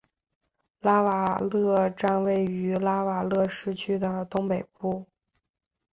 [0.79, 5.05] 拉瓦勒站位于拉瓦勒市区的东北部。